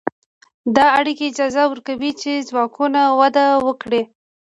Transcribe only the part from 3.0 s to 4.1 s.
وده وکړي.